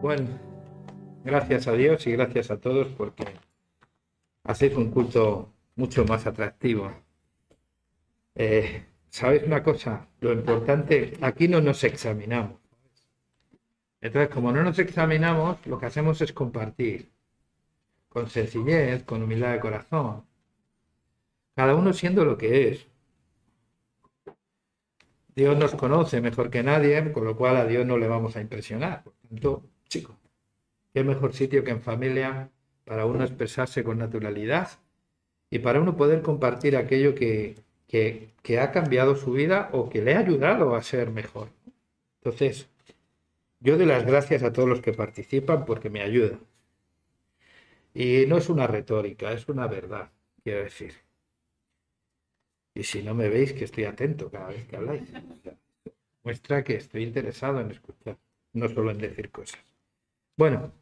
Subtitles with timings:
[0.00, 0.28] Bueno,
[1.24, 3.24] gracias a Dios y gracias a todos porque
[4.44, 6.92] hacéis un culto mucho más atractivo.
[8.36, 10.06] Eh, ¿Sabéis una cosa?
[10.20, 12.60] Lo importante, aquí no nos examinamos.
[14.00, 17.10] Entonces, como no nos examinamos, lo que hacemos es compartir
[18.08, 20.24] con sencillez, con humildad de corazón,
[21.56, 22.86] cada uno siendo lo que es.
[25.34, 28.40] Dios nos conoce mejor que nadie, con lo cual a Dios no le vamos a
[28.40, 29.02] impresionar.
[29.02, 30.16] Por tanto, chicos,
[30.92, 32.50] qué mejor sitio que en familia
[32.84, 34.70] para uno expresarse con naturalidad
[35.50, 37.56] y para uno poder compartir aquello que,
[37.86, 41.48] que, ha cambiado su vida o que le ha ayudado a ser mejor.
[42.22, 42.68] Entonces,
[43.60, 46.40] yo doy las gracias a todos los que participan porque me ayudan.
[47.94, 50.10] Y no es una retórica, es una verdad,
[50.44, 50.94] quiero decir.
[52.74, 55.10] Y si no me veis, que estoy atento cada vez que habláis.
[56.22, 58.18] Muestra que estoy interesado en escuchar,
[58.52, 59.67] no solo en decir cosas.
[60.38, 60.72] Bueno,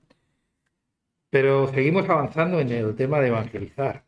[1.30, 4.04] pero seguimos avanzando en el tema de evangelizar,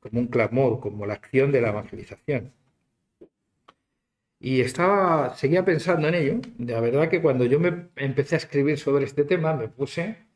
[0.00, 2.52] como un clamor, como la acción de la evangelización.
[4.40, 6.40] Y estaba, seguía pensando en ello.
[6.58, 10.26] La verdad que cuando yo me empecé a escribir sobre este tema, me puse,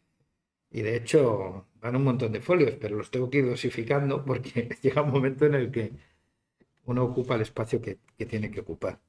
[0.70, 4.68] y de hecho van un montón de folios, pero los tengo que ir dosificando porque
[4.82, 5.92] llega un momento en el que
[6.84, 9.00] uno ocupa el espacio que, tiene que ocupar.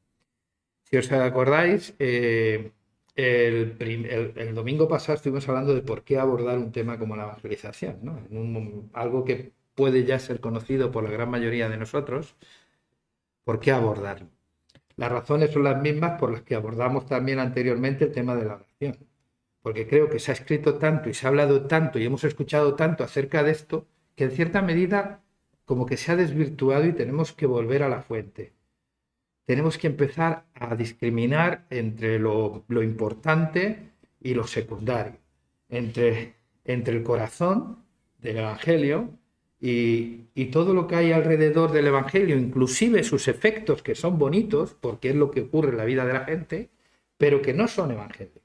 [0.84, 2.72] Si os acordáis, eh,
[3.16, 8.20] el, domingo pasado estuvimos hablando de por qué abordar un tema como la evangelización, ¿no?
[8.94, 12.36] algo que puede ya ser conocido por la gran mayoría de nosotros,
[13.44, 14.30] ¿por qué abordarlo?
[14.96, 18.56] Las razones son las mismas por las que abordamos también anteriormente el tema de la
[18.56, 18.98] oración,
[19.62, 22.76] porque creo que se ha escrito tanto y se ha hablado tanto y hemos escuchado
[22.76, 25.24] tanto acerca de esto que en cierta medida
[25.66, 28.54] como que se ha desvirtuado y tenemos que volver a la fuente.
[29.46, 35.18] Tenemos que empezar a discriminar entre lo, importante y lo secundario,
[35.70, 37.84] entre, entre el corazón
[38.20, 39.10] del Evangelio
[39.60, 44.76] y, y, todo lo que hay alrededor del Evangelio, inclusive sus efectos que son bonitos,
[44.80, 46.70] porque es lo que ocurre en la vida de la gente,
[47.18, 48.42] pero que no son Evangelio.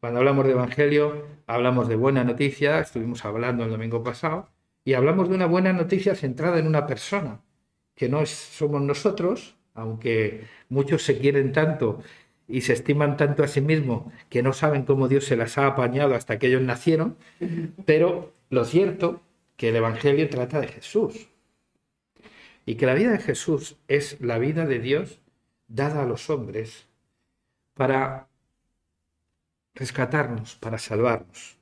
[0.00, 4.48] Cuando hablamos de Evangelio, hablamos de buena noticia, estuvimos hablando el domingo pasado,
[4.84, 7.42] y hablamos de una buena noticia centrada en una persona,
[7.94, 12.02] que no somos nosotros, aunque muchos se quieren tanto
[12.48, 15.66] y se estiman tanto a sí mismos que no saben cómo Dios se las ha
[15.66, 17.16] apañado hasta que ellos nacieron,
[17.84, 19.22] pero lo cierto
[19.56, 21.28] que el Evangelio trata de Jesús
[22.64, 25.20] y que la vida de Jesús es la vida de Dios
[25.68, 26.86] dada a los hombres
[27.74, 28.28] para
[29.74, 31.56] rescatarnos, para salvarnos.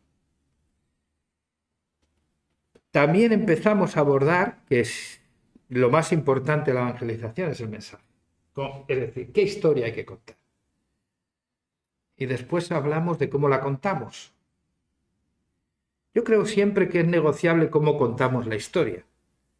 [2.91, 5.21] También empezamos a abordar, que es
[5.69, 8.06] lo más importante de la evangelización, es el mensaje.
[8.89, 10.37] Es decir, ¿qué historia hay que contar?
[12.17, 14.33] Y después hablamos de cómo la contamos.
[16.15, 19.05] Yo creo siempre que es negociable cómo contamos la historia.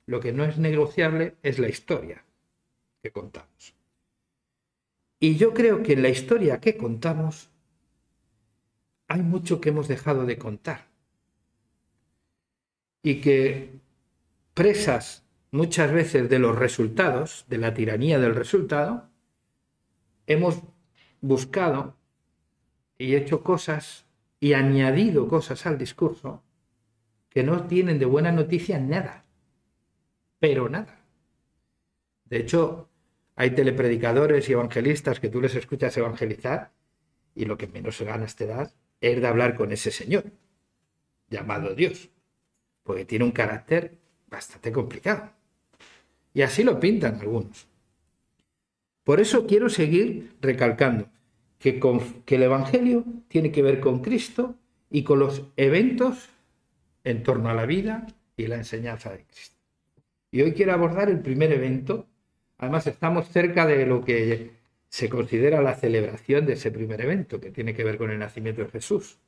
[0.07, 2.25] Lo que no es negociable es la historia
[3.03, 3.75] que contamos.
[5.21, 7.51] Y yo creo que en la historia que contamos
[9.09, 10.87] hay mucho que hemos dejado de contar
[13.03, 13.79] y que
[14.55, 15.26] presas
[15.57, 19.09] muchas veces de los resultados, de la tiranía del resultado,
[20.27, 20.63] hemos
[21.21, 21.97] buscado
[22.99, 24.07] y hecho cosas
[24.39, 26.43] y añadido cosas al discurso
[27.31, 29.25] que no tienen de buena noticia nada,
[30.39, 31.01] pero nada.
[32.25, 32.89] De hecho,
[33.35, 36.73] hay telepredicadores y evangelistas que tú les escuchas evangelizar
[37.35, 40.25] y lo que menos ganas te das es de hablar con ese Señor,
[41.29, 42.11] llamado Dios
[42.87, 45.33] porque tiene un carácter bastante complicado.
[46.37, 47.67] Y así lo pintan algunos.
[49.05, 51.09] Por eso quiero seguir recalcando
[51.59, 51.81] que,
[52.27, 54.55] el Evangelio tiene que ver con Cristo
[54.91, 56.29] y con los eventos
[57.05, 59.57] en torno a la vida y la enseñanza de Cristo.
[60.31, 62.07] Y hoy quiero abordar el primer evento.
[62.59, 64.51] Además, estamos cerca de lo que
[64.91, 68.61] se considera la celebración de ese primer evento, que tiene que ver con el nacimiento
[68.61, 69.19] de Jesús.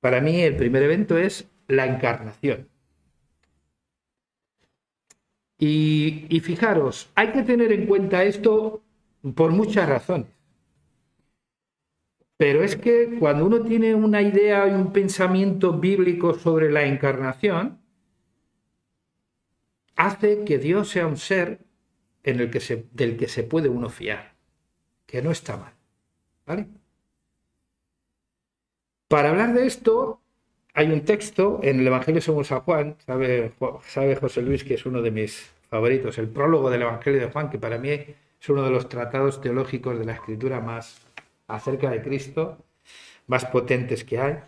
[0.00, 2.68] Para mí, el primer evento es la encarnación.
[5.62, 8.82] Y, fijaros, hay que tener en cuenta esto
[9.34, 10.28] por muchas razones.
[12.38, 17.78] Pero es que cuando uno tiene una idea y un pensamiento bíblico sobre la encarnación,
[19.96, 21.60] hace que Dios sea un ser
[22.22, 24.36] en el que del que se puede uno fiar,
[25.04, 25.74] que no está mal.
[26.46, 26.68] ¿Vale?
[29.08, 30.22] Para hablar de esto,
[30.74, 33.52] hay un texto en el Evangelio según San Juan, sabe,
[33.86, 37.50] sabe José Luis que es uno de mis favoritos, el prólogo del Evangelio de Juan,
[37.50, 41.00] que para mí es uno de los tratados teológicos de la Escritura más
[41.48, 42.58] acerca de Cristo,
[43.26, 44.38] más potentes que hay.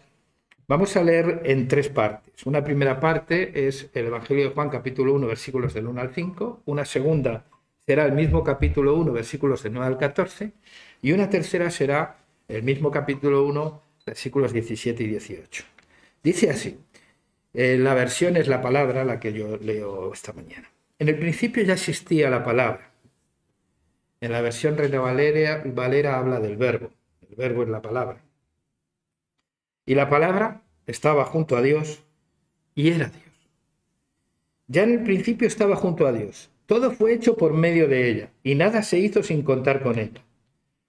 [0.68, 2.46] Vamos a leer en tres partes.
[2.46, 6.62] Una primera parte es el Evangelio de Juan capítulo 1 versículos del 1 al 5,
[6.66, 7.44] una segunda
[7.84, 10.52] será el mismo capítulo 1 versículos del 9 al 14
[11.02, 12.16] y una tercera será
[12.48, 15.71] el mismo capítulo 1 versículos 17 y 18.
[16.22, 16.78] Dice así,
[17.54, 20.70] eh, la versión es la palabra, la que yo leo esta mañana.
[20.98, 22.92] En el principio ya existía la palabra.
[24.20, 26.90] En la versión Reina Valera, Valera habla del verbo.
[27.28, 28.22] El verbo es la palabra.
[29.84, 32.04] Y la palabra estaba junto a Dios
[32.74, 33.24] y era Dios.
[34.68, 36.50] Ya en el principio estaba junto a Dios.
[36.66, 40.22] Todo fue hecho por medio de ella y nada se hizo sin contar con ella.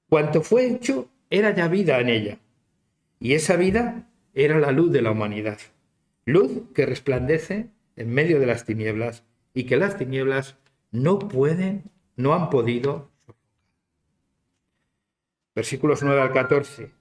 [0.09, 2.37] Cuanto fue hecho era ya vida en ella.
[3.19, 5.59] Y esa vida era la luz de la humanidad.
[6.25, 10.57] Luz que resplandece en medio de las tinieblas y que las tinieblas
[10.91, 13.11] no pueden, no han podido.
[15.55, 16.91] Versículos 9 al 14.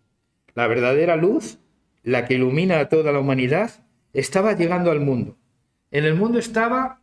[0.54, 1.58] La verdadera luz,
[2.02, 5.36] la que ilumina a toda la humanidad, estaba llegando al mundo.
[5.90, 7.00] En el mundo estaba,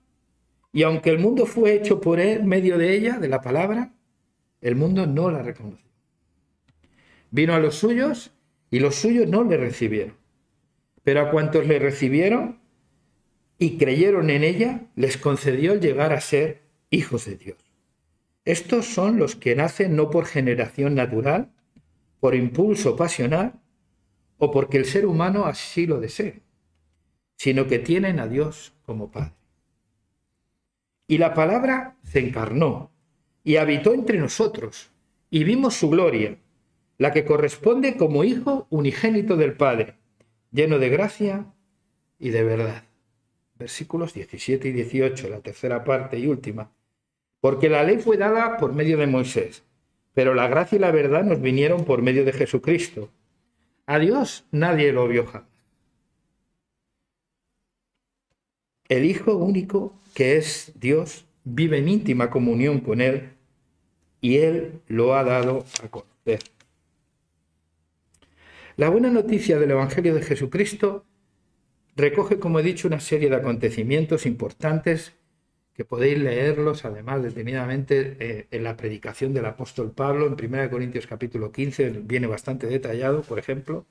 [0.72, 3.94] y aunque el mundo fue hecho por él, medio de ella, de la palabra,
[4.62, 5.90] el mundo no la reconoció.
[7.32, 8.32] Vino a los suyos
[8.70, 10.19] y los suyos no le recibieron.
[11.04, 12.60] Pero a cuantos le recibieron
[13.58, 17.58] y creyeron en ella, les concedió llegar a ser hijos de Dios.
[18.46, 21.52] Estos son los que nacen no por generación natural,
[22.20, 23.60] por impulso pasional
[24.38, 26.42] o porque el ser humano así lo desee,
[27.36, 29.36] sino que tienen a Dios como Padre.
[31.08, 32.92] Y la palabra se encarnó
[33.44, 34.90] y habitó entre nosotros
[35.30, 36.38] y vimos su gloria,
[36.98, 39.99] la que corresponde como Hijo unigénito del Padre
[40.52, 41.54] lleno de gracia
[42.18, 42.84] y de verdad.
[43.56, 46.72] Versículos 17 y 18, la tercera parte y última.
[47.42, 49.64] Porque la ley fue dada por medio de Moisés,
[50.14, 53.10] pero la gracia y la verdad nos vinieron por medio de Jesucristo.
[53.86, 55.48] A Dios nadie lo vio jamás.
[58.88, 63.30] El Hijo único, que es Dios, vive en íntima comunión con Él
[64.20, 66.40] y Él lo ha dado a conocer.
[68.80, 71.06] La buena noticia del Evangelio de Jesucristo
[71.98, 75.18] recoge, como he dicho, una serie de acontecimientos importantes
[75.74, 81.08] que podéis leerlos además detenidamente eh, en la predicación del apóstol Pablo en 1 Corintios
[81.08, 83.86] capítulo 15, viene bastante detallado, por ejemplo.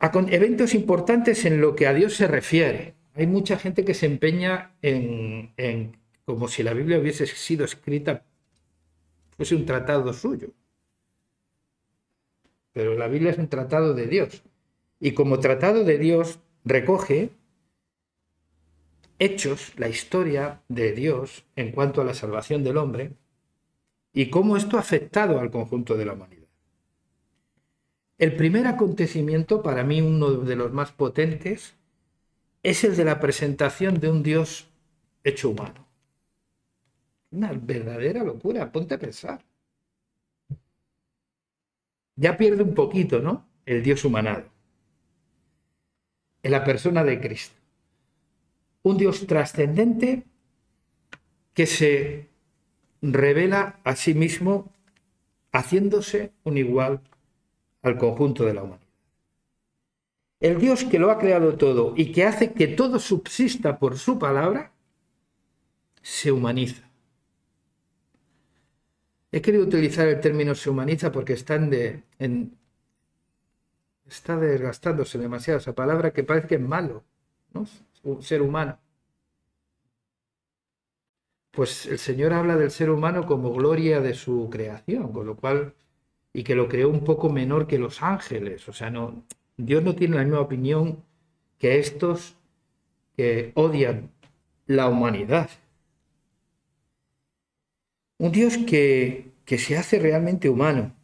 [0.00, 2.94] eventos importantes en lo que a Dios se refiere.
[3.14, 8.24] Hay mucha gente que se empeña en como si la Biblia hubiese sido escrita,
[9.36, 10.52] fuese un tratado suyo
[12.78, 14.44] pero la Biblia es un tratado de Dios.
[15.00, 17.30] Y como tratado de Dios recoge
[19.18, 23.14] hechos, la historia de Dios en cuanto a la salvación del hombre
[24.12, 26.46] y cómo esto ha afectado al conjunto de la humanidad.
[28.16, 31.74] El primer acontecimiento, para mí uno de los más potentes,
[32.62, 34.68] es el de la presentación de un Dios
[35.24, 35.88] hecho humano.
[37.32, 39.47] Una verdadera locura, ponte a pensar
[42.18, 43.46] ya pierde un poquito, ¿no?
[43.64, 44.44] El Dios humanado.
[46.42, 47.54] En la persona de Cristo.
[48.82, 50.24] Un Dios trascendente
[51.54, 52.28] que se
[53.00, 54.72] revela a sí mismo
[55.52, 57.00] haciéndose un igual
[57.82, 58.88] al conjunto de la humanidad.
[60.40, 64.18] El Dios que lo ha creado todo y que hace que todo subsista por su
[64.18, 64.72] palabra,
[66.02, 66.87] se humaniza.
[69.30, 72.02] He querido utilizar el término se humaniza porque están de,
[74.06, 77.04] está desgastándose demasiado esa palabra que parece que es malo,
[77.52, 77.66] ¿no?
[78.22, 78.78] Ser humano.
[81.50, 85.74] Pues el Señor habla del ser humano como gloria de su creación, con lo cual,
[86.32, 88.68] y que lo creó un poco menor que los ángeles.
[88.68, 89.24] O sea, no,
[89.56, 91.04] Dios no tiene la misma opinión
[91.58, 92.36] que estos
[93.16, 94.10] que odian
[94.66, 95.50] la humanidad.
[98.18, 100.94] Un Dios que, que se hace realmente humano.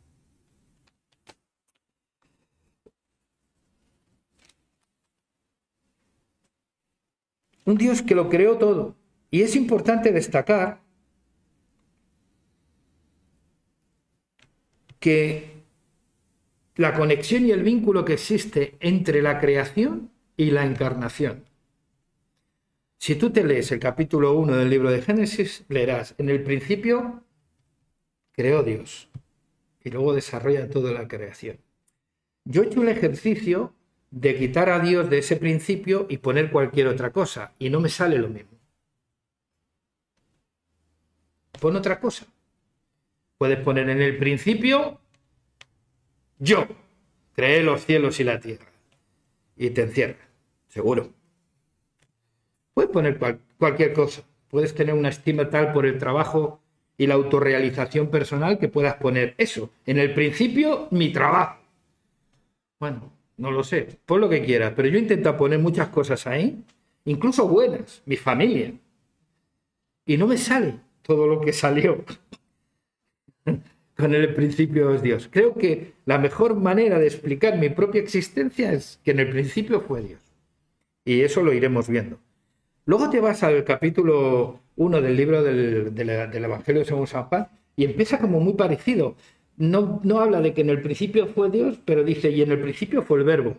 [7.65, 8.97] Un Dios que lo creó todo.
[9.31, 10.83] Y es importante destacar
[15.01, 15.65] que
[16.77, 21.45] la conexión y el vínculo que existe entre la creación y la encarnación.
[23.05, 27.23] Si tú te lees el capítulo 1 del libro de Génesis, leerás, en el principio
[28.33, 29.11] creó Dios
[29.83, 31.59] y luego desarrolla toda la creación.
[32.45, 33.75] Yo he hecho el ejercicio
[34.11, 37.91] de quitar a Dios de ese principio y poner cualquier otra cosa y no me
[37.91, 38.59] sale lo mismo.
[41.61, 42.25] Pon otra cosa.
[43.37, 44.99] Puedes poner en el principio
[46.39, 46.67] Yo
[47.35, 48.73] creé los cielos y la tierra.
[49.59, 50.27] Y te encierra,
[50.69, 51.13] seguro.
[52.75, 53.19] Puedes poner
[53.59, 54.23] cualquier cosa.
[54.49, 56.61] Puedes tener una estima tal por el trabajo
[56.97, 59.71] y la autorrealización personal que puedas poner eso.
[59.87, 61.61] En el principio, mi trabajo.
[62.79, 66.63] Bueno, no lo sé, pon lo que quieras, pero yo intento poner muchas cosas ahí,
[67.05, 68.73] incluso buenas, mi familia.
[70.07, 72.05] Y no me sale todo lo que salió
[73.97, 75.29] con el principio es Dios.
[75.31, 79.81] Creo que la mejor manera de explicar mi propia existencia es que en el principio
[79.81, 80.21] fue Dios.
[81.05, 82.19] Y eso lo iremos viendo.
[82.87, 87.85] Luego te vas al capítulo 1 del libro del, del, Evangelio según San Juan y
[87.85, 89.17] empieza como muy parecido.
[89.57, 92.61] No, no habla de que en el principio fue Dios, pero dice, y en el
[92.61, 93.57] principio fue el verbo.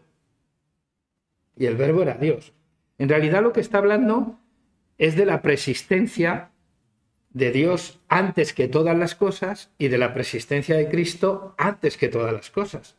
[1.58, 2.54] Y el verbo era Dios.
[2.98, 4.38] En realidad lo que está hablando
[4.98, 6.52] es de la persistencia
[7.32, 12.10] de Dios antes que todas las cosas y de la persistencia de Cristo antes que
[12.10, 12.96] todas las cosas.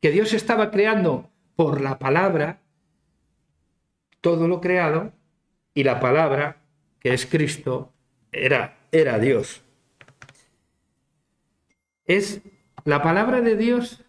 [0.00, 2.60] Que Dios estaba creando por la palabra
[4.20, 5.12] todo lo creado
[5.74, 6.62] y la palabra,
[7.00, 7.92] que es Cristo,
[8.30, 9.62] era, era Dios.
[12.06, 12.42] Es
[12.84, 14.04] la palabra de Dios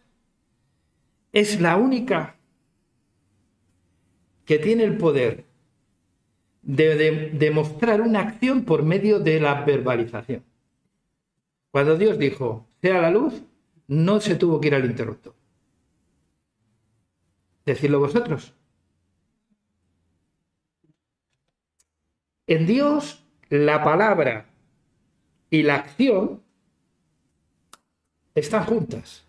[1.31, 2.35] es la única
[4.45, 5.45] que tiene el poder
[6.61, 10.43] de demostrar una acción por medio de la verbalización.
[11.71, 13.41] Cuando Dios dijo, sea la luz,
[13.87, 15.33] no se tuvo que ir al interruptor.
[17.65, 18.53] Decidlo vosotros.
[22.53, 24.45] En Dios, la palabra
[25.49, 26.43] y la acción
[28.35, 29.25] están juntas.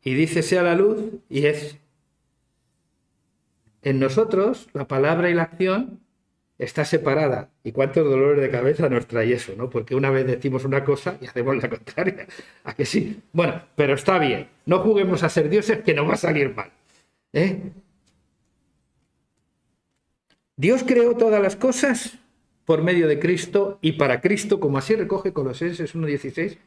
[0.00, 1.76] Y dice sea la luz y es.
[3.82, 5.98] En nosotros, la palabra y la acción
[6.56, 7.50] está separada.
[7.64, 9.70] ¿Y cuántos dolores de cabeza nos trae eso, no?
[9.70, 12.28] Porque una vez decimos una cosa y hacemos la contraria.
[12.62, 13.20] ¿A que sí?
[13.32, 14.46] Bueno, pero está bien.
[14.66, 16.70] No juguemos a ser dioses que nos va a salir mal.
[17.32, 17.72] ¿eh?
[20.56, 22.18] Dios creó todas las cosas
[22.64, 26.58] por medio de Cristo y para Cristo, como así recoge Colosenses 1.16,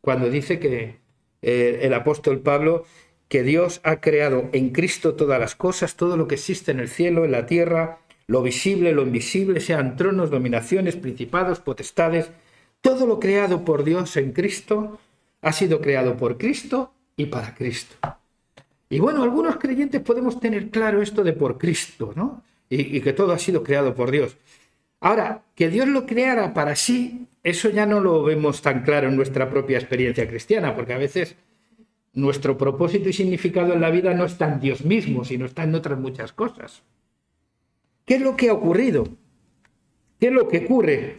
[0.00, 0.98] cuando dice que
[1.42, 2.84] eh, el apóstol Pablo,
[3.28, 6.88] que Dios ha creado en Cristo todas las cosas, todo lo que existe en el
[6.88, 7.98] cielo, en la tierra,
[8.28, 12.30] lo visible, lo invisible, sean tronos, dominaciones, principados, potestades,
[12.80, 15.00] todo lo creado por Dios en Cristo
[15.42, 17.96] ha sido creado por Cristo y para Cristo.
[18.88, 22.44] Y bueno, algunos creyentes podemos tener claro esto de por Cristo, ¿no?
[22.68, 24.36] Y, que todo ha sido creado por Dios.
[25.00, 29.16] Ahora, que Dios lo creara para sí, eso ya no lo vemos tan claro en
[29.16, 31.36] nuestra propia experiencia cristiana, porque a veces
[32.14, 35.74] nuestro propósito y significado en la vida no está en Dios mismo, sino está en
[35.74, 36.82] otras muchas cosas.
[38.06, 39.06] ¿Qué es lo que ha ocurrido?
[40.18, 41.16] ¿Qué es lo que ocurre?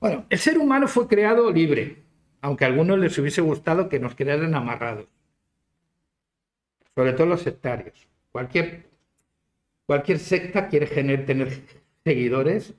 [0.00, 2.02] Bueno, el ser humano fue creado libre,
[2.40, 5.06] aunque a algunos les hubiese gustado que nos crearan amarrados.
[6.94, 8.08] Sobre todo los sectarios.
[8.32, 8.89] Cualquier
[9.90, 11.62] Cualquier secta quiere tener
[12.04, 12.74] seguidores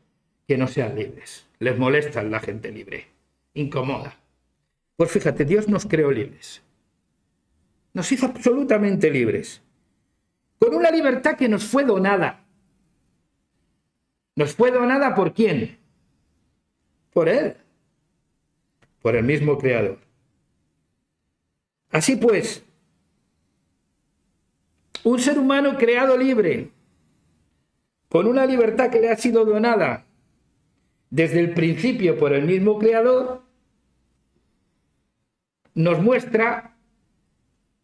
[0.48, 1.46] que no sean libres.
[1.60, 3.06] Les molesta la gente libre.
[3.53, 4.15] Incomoda.
[4.96, 6.62] Pues fíjate, Dios nos creó libres.
[7.91, 9.62] Nos hizo absolutamente libres.
[10.58, 12.46] Con una libertad que nos fue donada.
[14.38, 15.80] ¿Nos fue donada por quién?
[17.12, 17.58] Por Él.
[19.01, 20.00] Por el mismo Creador.
[21.89, 22.63] Así pues,
[25.03, 26.72] un ser humano creado libre
[28.12, 30.06] con una libertad que le ha sido donada
[31.10, 33.41] desde el principio por el mismo Creador,
[35.75, 36.75] nos muestra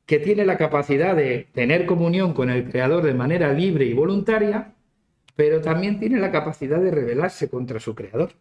[0.05, 4.74] que tiene la capacidad de tener comunión con el Creador de manera libre y voluntaria,
[5.38, 8.34] pero también tiene la capacidad de rebelarse contra su Creador.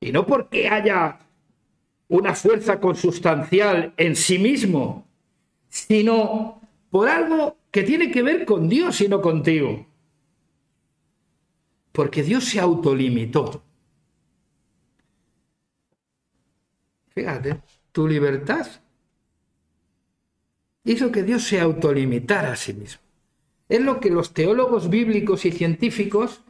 [0.00, 1.20] Y no porque haya
[2.08, 5.06] una fuerza consustancial en sí mismo,
[5.68, 9.86] sino por algo que tiene que ver con Dios y no contigo.
[11.96, 13.62] Porque Dios se autolimitó.
[17.08, 18.66] Fíjate, tu libertad
[20.84, 23.00] hizo que Dios se autolimitara a sí mismo.
[23.70, 26.42] Es lo que los teólogos bíblicos y científicos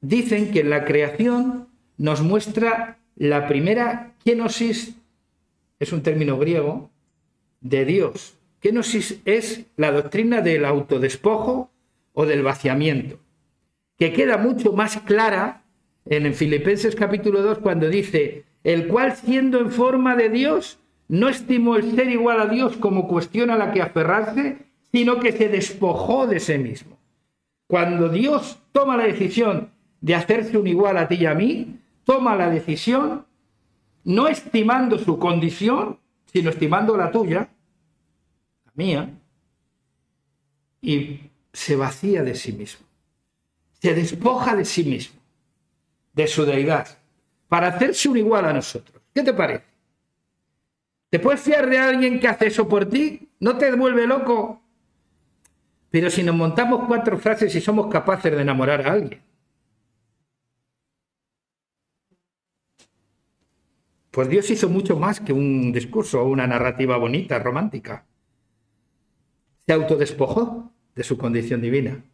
[0.00, 4.94] dicen que la creación nos muestra la primera kenosis,
[5.78, 6.90] es un término griego,
[7.60, 8.38] de Dios.
[8.60, 11.70] Kenosis es la doctrina del autodespojo
[12.14, 13.21] o del vaciamiento
[14.02, 15.62] que queda mucho más clara
[16.06, 21.76] en Filipenses capítulo 2 cuando dice, el cual siendo en forma de Dios, no estimó
[21.76, 26.26] el ser igual a Dios como cuestión a la que aferrarse, sino que se despojó
[26.26, 26.98] de sí mismo.
[27.68, 32.34] Cuando Dios toma la decisión de hacerse un igual a ti y a mí, toma
[32.34, 33.24] la decisión
[34.02, 37.50] no estimando su condición, sino estimando la tuya,
[38.64, 39.10] la mía,
[40.80, 41.20] y
[41.52, 42.84] se vacía de sí mismo,
[43.82, 45.20] se despoja de sí mismo,
[46.12, 46.86] de su deidad,
[47.48, 49.02] para hacerse un igual a nosotros.
[49.12, 49.64] ¿Qué te parece?
[51.10, 53.28] ¿Te puedes fiar de alguien que hace eso por ti?
[53.40, 54.62] ¿No te vuelve loco?
[55.90, 59.20] Pero si nos montamos cuatro frases y somos capaces de enamorar a alguien.
[64.12, 68.06] Pues Dios hizo mucho más que un discurso o una narrativa bonita, romántica.
[69.66, 72.04] Se autodespojó de su condición divina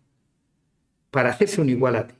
[1.10, 2.14] para hacerse un igual a ti.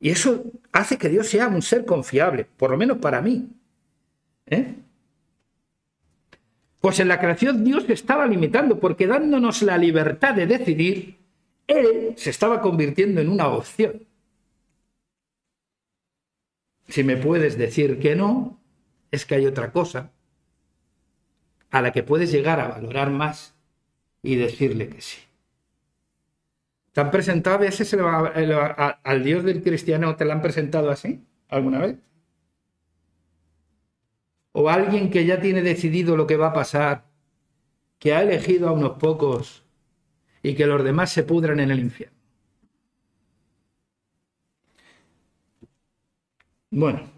[0.00, 3.48] Y eso hace que Dios sea un ser confiable, por lo menos para mí.
[4.46, 4.74] ¿Eh?
[6.80, 11.16] Pues en la creación Dios estaba limitando, porque dándonos la libertad de decidir,
[11.66, 14.06] Él se estaba convirtiendo en una opción.
[16.88, 18.60] Si me puedes decir que no,
[19.10, 20.10] es que hay otra cosa
[21.70, 23.54] a la que puedes llegar a valorar más
[24.22, 25.18] y decirle que sí.
[26.94, 31.80] ¿Te han presentado a veces al Dios del cristiano, te lo han presentado así alguna
[31.80, 31.98] vez?
[34.56, 37.04] o alguien que ya tiene decidido lo que va a pasar,
[37.98, 39.64] que ha elegido a unos pocos
[40.44, 42.16] y que los demás se pudran en el infierno.
[46.70, 47.10] Bueno,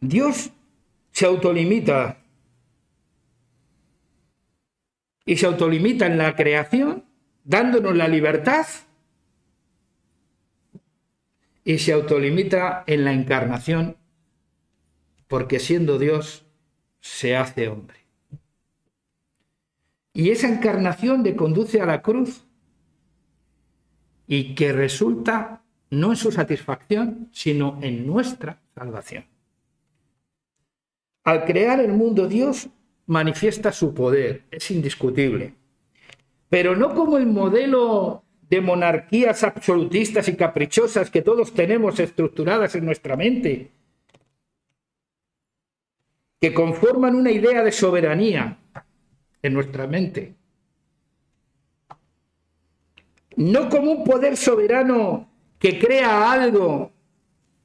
[0.00, 0.50] Dios
[1.12, 2.18] se autolimita
[5.24, 7.03] y se autolimita en la creación,
[7.44, 8.66] dándonos la libertad,
[11.64, 13.96] y se autolimita en la encarnación,
[15.28, 16.44] porque siendo Dios
[17.00, 17.98] se hace hombre.
[20.12, 22.46] Y esa encarnación le conduce a la cruz
[24.26, 29.26] y que resulta no en su satisfacción, sino en nuestra salvación.
[31.24, 32.68] Al crear el mundo Dios
[33.06, 35.54] manifiesta su poder, es indiscutible,
[36.54, 42.84] pero no como el modelo de monarquías absolutistas y caprichosas que todos tenemos estructuradas en
[42.84, 43.72] nuestra mente,
[46.40, 48.60] que conforman una idea de soberanía
[49.42, 50.36] en nuestra mente.
[53.34, 56.92] No como un poder soberano que crea algo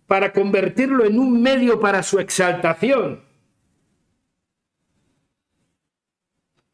[0.07, 3.21] para convertirlo en un medio para su exaltación.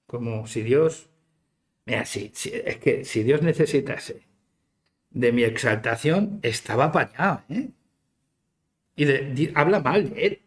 [0.07, 1.09] Como si Dios,
[1.85, 4.23] mira, si, es que si Dios necesitase
[5.11, 7.69] de mi exaltación, estaba apañado, ¿eh?
[8.97, 10.45] Y habla mal de él.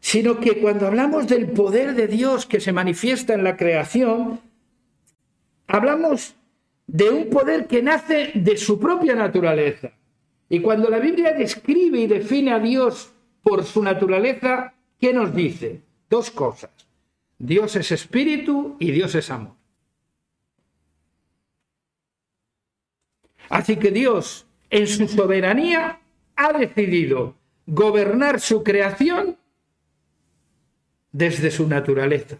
[0.00, 4.40] sino que cuando hablamos del poder de Dios que se manifiesta en la creación,
[5.66, 6.34] hablamos
[6.86, 9.92] de un poder que nace de su propia naturaleza.
[10.48, 15.82] Y cuando la Biblia describe y define a Dios por su naturaleza, ¿qué nos dice?
[16.08, 16.70] Dos cosas.
[17.38, 19.54] Dios es espíritu y Dios es amor.
[23.48, 26.00] Así que Dios, en su soberanía,
[26.36, 27.34] ha decidido
[27.66, 29.36] gobernar su creación
[31.12, 32.38] desde su naturaleza,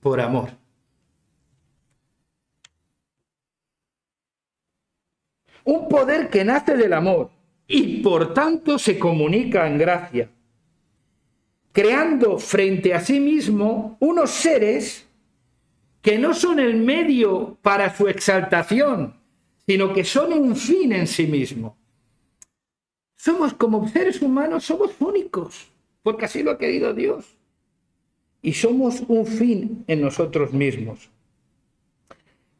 [0.00, 0.50] por amor.
[5.64, 7.30] Un poder que nace del amor
[7.66, 10.28] y por tanto se comunica en gracia,
[11.74, 15.08] creando frente a sí mismo unos seres
[16.00, 19.16] que no son el medio para su exaltación,
[19.66, 21.76] sino que son un fin en sí mismo.
[23.16, 25.68] Somos como seres humanos, somos únicos,
[26.04, 27.36] porque así lo ha querido Dios
[28.40, 31.10] y somos un fin en nosotros mismos.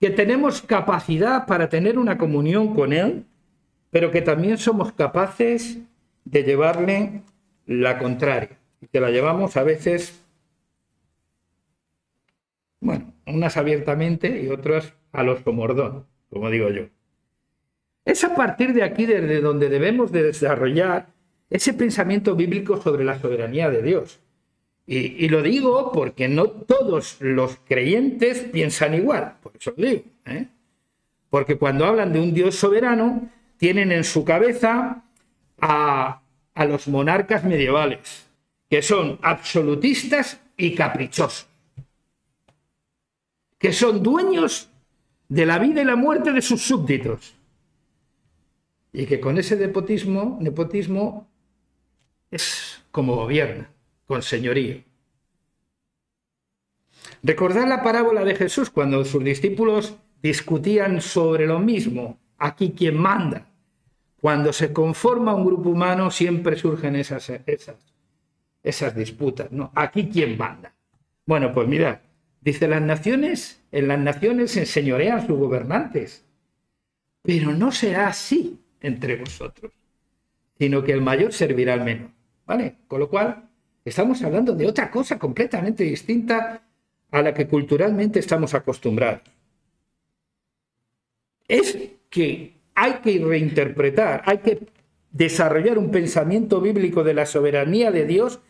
[0.00, 3.26] Que tenemos capacidad para tener una comunión con Él,
[3.90, 5.78] pero que también somos capaces
[6.24, 7.22] de llevarle
[7.66, 8.63] la contraria.
[8.92, 10.20] Que la llevamos a veces,
[12.80, 16.84] bueno, unas abiertamente y otras a los comordón, como digo yo.
[18.04, 21.06] Es a partir de aquí desde donde debemos de desarrollar
[21.50, 24.20] ese pensamiento bíblico sobre la soberanía de Dios
[24.86, 30.02] y, lo digo porque no todos los creyentes piensan igual, por eso lo digo.
[30.26, 30.46] ¿eh?
[31.30, 35.02] Porque cuando hablan de un Dios soberano, tienen en su cabeza
[35.58, 36.20] a
[36.68, 38.23] los monarcas medievales,
[38.74, 41.46] que son absolutistas y caprichosos,
[43.56, 44.68] que son dueños
[45.28, 47.36] de la vida y la muerte de sus súbditos,
[48.92, 51.28] y que con ese nepotismo, nepotismo
[52.32, 53.70] es como gobierna
[54.06, 54.82] con señorío.
[57.22, 62.18] Recordad la parábola de Jesús cuando sus discípulos discutían sobre lo mismo.
[62.38, 63.46] Aquí quien manda.
[64.20, 67.93] Cuando se conforma un grupo humano siempre surgen esas, esas,
[68.64, 69.52] esas disputas.
[69.52, 69.70] ¿no?
[69.74, 70.74] Aquí quien manda.
[71.26, 72.02] Bueno, pues mira,
[72.40, 76.24] dice las naciones, en las naciones se enseñorean sus gobernantes,
[77.22, 79.72] pero no será así entre vosotros,
[80.58, 82.10] sino que el mayor servirá al menor.
[82.46, 82.76] ¿Vale?
[82.88, 83.48] Con lo cual,
[83.84, 86.62] estamos hablando de otra cosa completamente distinta
[87.10, 89.22] a la que culturalmente estamos acostumbrados.
[91.48, 91.78] Es
[92.10, 94.66] que hay que reinterpretar, hay que
[95.10, 98.40] desarrollar un pensamiento bíblico de la soberanía de Dios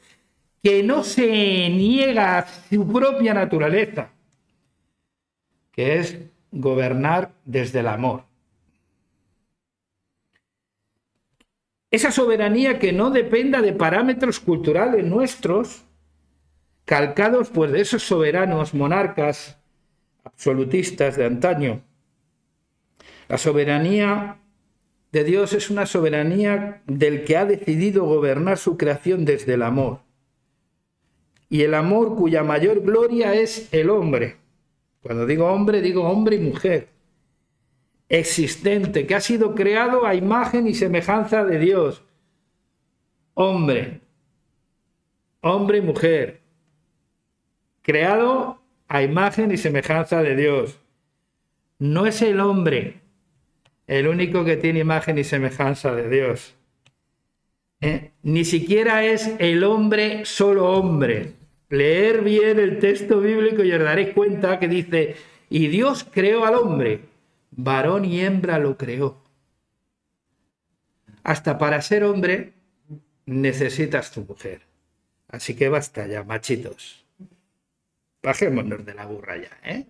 [0.64, 1.26] que no se
[1.68, 4.12] niega a su propia naturaleza,
[5.70, 6.18] que es
[6.50, 8.24] gobernar desde el amor.
[11.90, 15.84] Esa soberanía que no dependa de parámetros culturales nuestros,
[16.86, 19.58] calcados pues de esos soberanos monarcas
[20.24, 21.82] absolutistas de antaño.
[23.28, 24.38] La soberanía
[25.12, 30.03] de Dios es una soberanía del que ha decidido gobernar su creación desde el amor
[31.54, 34.38] y el amor cuya mayor gloria es el hombre.
[35.00, 36.88] Cuando digo hombre, digo hombre y mujer.
[38.08, 42.02] Existente, que ha sido creado a imagen y semejanza de Dios.
[43.34, 44.00] Hombre.
[45.42, 46.40] Hombre y mujer.
[47.82, 50.80] Creado a imagen y semejanza de Dios.
[51.78, 53.00] No es el hombre
[53.86, 56.56] el único que tiene imagen y semejanza de Dios.
[57.80, 58.10] ¿eh?
[58.24, 61.43] Ni siquiera es el hombre solo hombre.
[61.74, 65.16] Leer bien el texto bíblico y os daréis cuenta que dice,
[65.50, 67.00] y Dios creó al hombre,
[67.50, 69.22] varón y hembra lo creó.
[71.24, 72.52] Hasta para ser hombre
[73.26, 74.62] necesitas tu mujer.
[75.26, 77.04] Así que basta ya, machitos.
[78.22, 79.86] Bajémonos de la burra ya, ¿eh?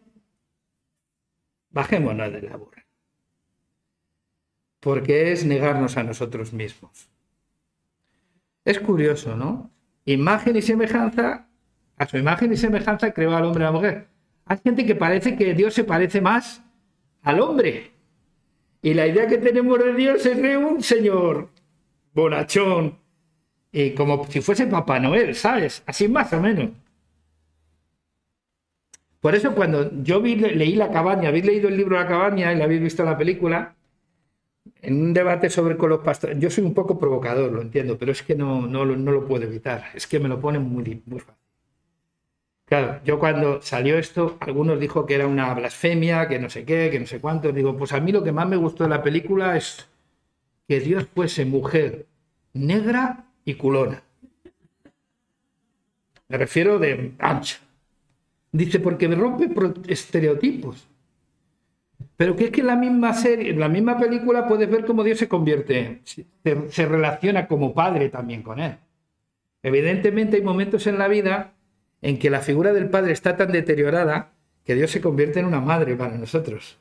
[1.70, 2.86] Bajémonos de la burra.
[4.80, 7.08] Porque es negarnos a nosotros mismos.
[8.64, 9.70] Es curioso, ¿no?
[10.06, 11.48] Imagen y semejanza,
[11.96, 14.06] a su imagen y semejanza creó al hombre y a la mujer.
[14.46, 16.62] Hay gente que parece que Dios se parece más
[17.22, 17.92] al hombre.
[18.82, 21.48] Y la idea que tenemos de Dios es de un señor
[22.12, 22.98] bonachón,
[23.72, 25.82] y como si fuese Papá Noel, ¿sabes?
[25.86, 26.70] Así más o menos.
[29.20, 32.64] Por eso cuando yo leí La cabaña, habéis leído el libro La cabaña y la
[32.64, 33.74] habéis visto la película,
[34.80, 38.12] en un debate sobre con los pastores, yo soy un poco provocador, lo entiendo, pero
[38.12, 41.20] es que no, no, no lo puedo evitar, es que me lo ponen muy, muy
[41.20, 41.43] fácil.
[42.74, 46.90] Claro, yo cuando salió esto, algunos dijo que era una blasfemia, que no sé qué,
[46.90, 47.52] que no sé cuánto.
[47.52, 49.88] Digo, pues a mí lo que más me gustó de la película es
[50.66, 52.06] que Dios fuese mujer
[52.52, 54.02] negra y culona.
[56.26, 57.58] Me refiero de ancha.
[58.50, 59.48] Dice, porque me rompe
[59.86, 60.88] estereotipos.
[62.16, 65.04] Pero que es que en la misma serie, en la misma película puedes ver cómo
[65.04, 66.26] Dios se convierte, se,
[66.70, 68.74] se relaciona como padre también con él.
[69.62, 71.54] Evidentemente hay momentos en la vida
[72.04, 75.60] en que la figura del padre está tan deteriorada que Dios se convierte en una
[75.60, 76.76] madre para nosotros.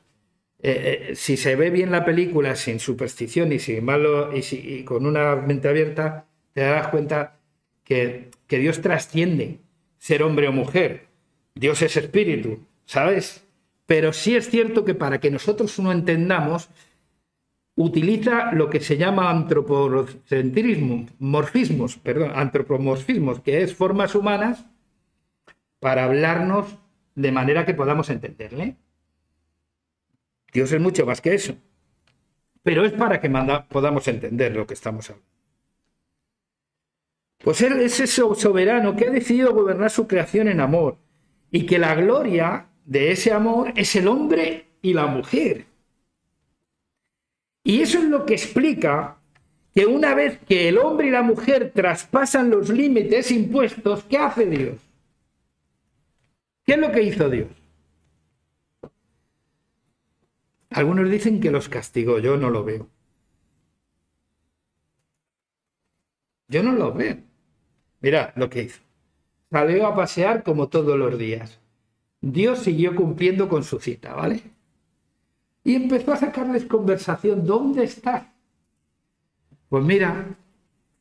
[0.62, 4.84] Eh, eh, si se ve bien la película sin superstición y sin malo y, y,
[4.84, 7.38] con una mente abierta, te darás cuenta
[7.84, 9.60] que, que Dios trasciende
[9.96, 11.06] ser hombre o mujer.
[11.54, 13.46] Dios es espíritu, ¿sabes?
[13.86, 16.68] Pero sí es cierto que para que nosotros no entendamos,
[17.76, 24.66] utiliza lo que se llama antropocentrismo, morfismos, perdón, antropomorfismos, que es formas humanas
[25.84, 26.78] para hablarnos
[27.14, 28.78] de manera que podamos entenderle.
[30.50, 31.56] Dios es mucho más que eso.
[32.62, 33.28] Pero es para que
[33.68, 35.30] podamos entender lo que estamos hablando.
[37.36, 40.96] Pues Él es ese soberano que ha decidido gobernar su creación en amor
[41.50, 45.66] y que la gloria de ese amor es el hombre y la mujer.
[47.62, 49.18] Y eso es lo que explica
[49.74, 54.46] que una vez que el hombre y la mujer traspasan los límites impuestos, ¿qué hace
[54.46, 54.93] Dios?
[56.64, 57.48] ¿Qué es lo que hizo Dios?
[60.70, 62.88] Algunos dicen que los castigó, yo no lo veo.
[66.48, 67.18] Yo no lo veo.
[68.00, 68.82] Mira lo que hizo.
[69.50, 71.60] Salió a pasear como todos los días.
[72.20, 74.40] Dios siguió cumpliendo con su cita, ¿vale?
[75.62, 77.46] Y empezó a sacarles conversación.
[77.46, 78.26] ¿Dónde estás?
[79.68, 80.36] Pues mira,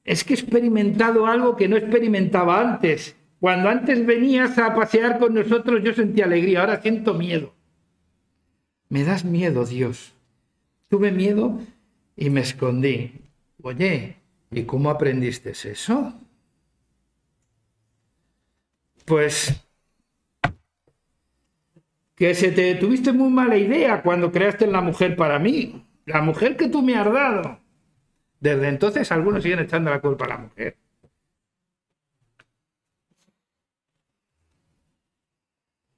[0.04, 3.16] es que he experimentado algo que no experimentaba antes.
[3.44, 7.54] Cuando antes venías a pasear con nosotros yo sentía alegría, ahora siento miedo.
[8.88, 10.14] Me das miedo, Dios.
[10.88, 11.60] Tuve miedo
[12.16, 13.20] y me escondí.
[13.62, 14.16] Oye,
[14.50, 16.14] ¿y cómo aprendiste eso?
[19.04, 19.54] Pues
[22.16, 26.56] que se te tuviste muy mala idea cuando creaste la mujer para mí, la mujer
[26.56, 27.60] que tú me has dado.
[28.40, 30.78] Desde entonces algunos siguen echando la culpa a la mujer.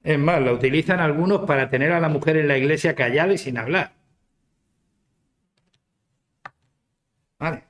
[0.05, 3.37] Es más, la utilizan algunos para tener a la mujer en la iglesia callada y
[3.39, 3.93] sin hablar.
[7.39, 7.63] Vale.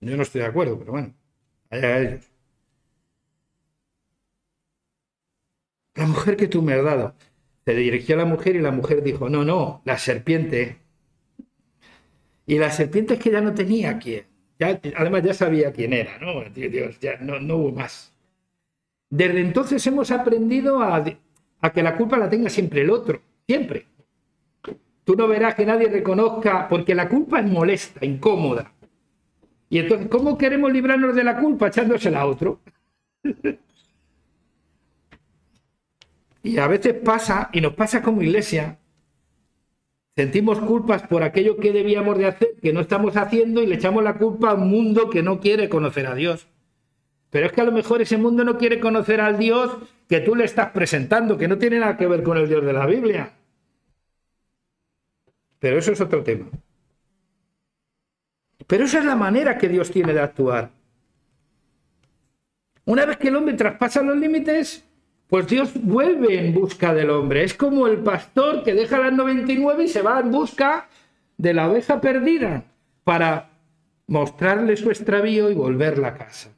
[0.00, 1.14] Yo no estoy de acuerdo, pero bueno,
[1.70, 2.30] allá ellos.
[5.94, 7.14] La mujer que tú me has dado.
[7.64, 10.78] Se dirigió a la mujer y la mujer dijo, no, no, la serpiente.
[12.46, 14.26] Y la serpiente es que ya no tenía quién.
[14.96, 16.44] Además ya sabía quién era, ¿no?
[16.50, 18.12] Dios, ya no, no hubo más.
[19.12, 21.04] Desde entonces hemos aprendido a,
[21.62, 23.86] a que la culpa la tenga siempre el otro, siempre.
[25.04, 28.72] Tú no verás que nadie reconozca, porque la culpa es molesta, incómoda.
[29.70, 32.60] Y entonces, ¿cómo queremos librarnos de la culpa echándosela a otro?
[36.44, 38.80] Y a veces pasa, y nos pasa como iglesia,
[40.16, 44.02] sentimos culpas por aquello que debíamos de hacer, que no estamos haciendo, y le echamos
[44.02, 46.48] la culpa a un mundo que no quiere conocer a Dios.
[47.32, 50.34] Pero es que a lo mejor ese mundo no quiere conocer al Dios que tú
[50.34, 53.32] le estás presentando, que no tiene nada que ver con el Dios de la Biblia.
[55.58, 56.44] Pero eso es otro tema.
[58.66, 60.72] Pero esa es la manera que Dios tiene de actuar.
[62.84, 64.84] Una vez que el hombre traspasa los límites,
[65.26, 67.44] pues Dios vuelve en busca del hombre.
[67.44, 70.86] Es como el pastor que deja las 99 y se va en busca
[71.38, 72.64] de la oveja perdida
[73.04, 73.48] para
[74.06, 76.50] mostrarle su extravío y volverla a casa.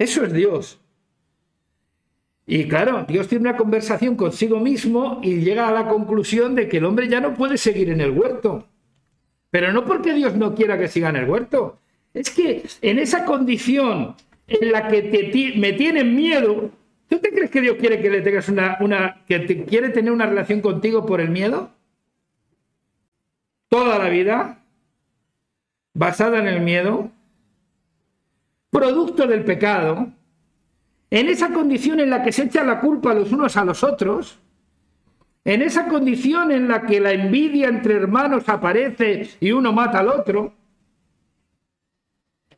[0.00, 0.80] Eso es Dios.
[2.46, 6.78] Y claro, Dios tiene una conversación consigo mismo y llega a la conclusión de que
[6.78, 8.66] el hombre ya no puede seguir en el huerto.
[9.50, 11.78] Pero no porque Dios no quiera que siga en el huerto.
[12.14, 14.16] Es que en esa condición
[14.48, 16.70] en la que me tienen miedo,
[17.10, 20.12] ¿Tú te crees que Dios quiere que le tengas una, una que te, quiere tener
[20.12, 21.72] una relación contigo por el miedo?
[23.68, 24.62] Toda la vida,
[25.92, 27.10] basada en el miedo,
[28.70, 30.12] producto del pecado,
[31.10, 34.38] en esa condición en la que se echa la culpa los unos a los otros,
[35.44, 40.08] en esa condición en la que la envidia entre hermanos aparece y uno mata al
[40.08, 40.54] otro,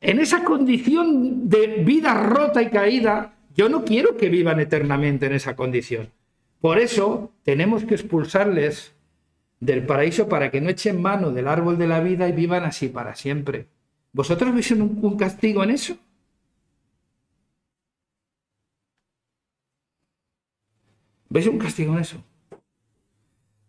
[0.00, 5.34] en esa condición de vida rota y caída, yo no quiero que vivan eternamente en
[5.34, 6.10] esa condición.
[6.60, 8.94] Por eso tenemos que expulsarles
[9.60, 12.88] del paraíso para que no echen mano del árbol de la vida y vivan así
[12.88, 13.68] para siempre.
[14.12, 15.96] ¿Vosotros veis un, castigo en eso?
[21.28, 22.22] ¿Veis un castigo en eso?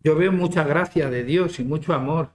[0.03, 2.31] Yo veo mucha gracia de Dios y mucho amor.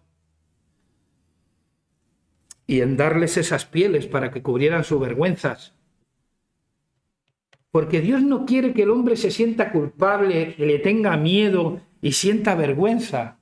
[2.66, 5.74] Y en darles esas pieles para que cubrieran sus vergüenzas
[7.70, 12.54] porque Dios no quiere que el hombre se sienta culpable, le tenga miedo y sienta
[12.54, 13.38] vergüenza.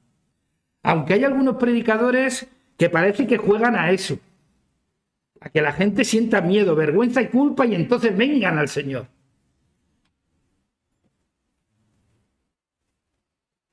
[0.83, 4.19] Aunque hay algunos predicadores que parece que juegan a eso,
[5.51, 9.07] que la gente sienta miedo, vergüenza y culpa y entonces vengan al Señor.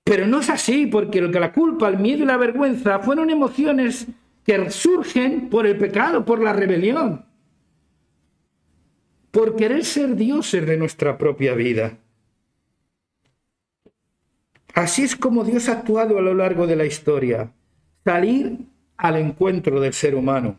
[0.03, 4.07] Pero no es así, porque la culpa, el miedo y la vergüenza fueron emociones
[4.45, 7.25] que surgen por el pecado, por la rebelión
[9.33, 11.97] por querer ser dioses de nuestra propia vida.
[14.75, 17.51] Así es como Dios ha actuado a lo largo de la historia,
[18.03, 18.59] salir
[18.95, 20.57] al encuentro del ser humano.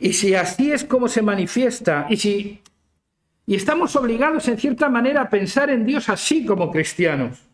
[0.00, 2.60] Y si así es como se manifiesta, y si
[3.46, 7.48] y estamos obligados en cierta manera a pensar en Dios así como cristianos,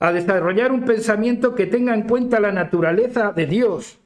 [0.00, 3.98] a desarrollar un pensamiento que tenga en cuenta la naturaleza de Dios,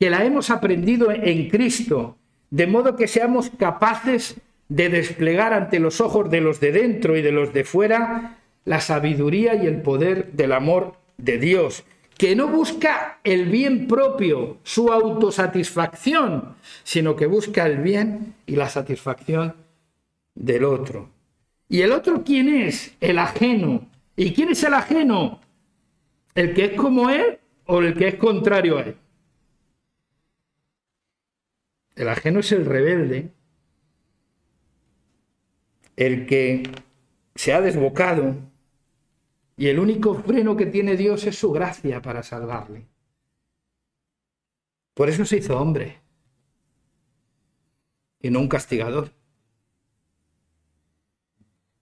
[0.00, 2.16] que la hemos aprendido en Cristo
[2.50, 4.36] de modo que seamos capaces
[4.68, 8.80] de desplegar ante los ojos de los de dentro y de los de fuera la
[8.80, 11.84] sabiduría y el poder del amor de Dios,
[12.18, 18.68] que no busca el bien propio, su autosatisfacción, sino que busca el bien y la
[18.68, 19.54] satisfacción
[20.34, 21.10] del otro.
[21.68, 22.96] ¿Y el otro quién es?
[23.00, 23.88] El ajeno.
[24.16, 25.40] ¿Y quién es el ajeno?
[26.34, 28.96] ¿El que es como él o el que es contrario a él?
[31.94, 33.30] El ajeno es el rebelde,
[35.96, 36.64] el que
[37.36, 38.36] se ha desbocado
[39.58, 42.86] y el único freno que tiene Dios es su gracia para salvarle.
[44.94, 45.98] Por eso se hizo hombre
[48.22, 49.10] y no un castigador.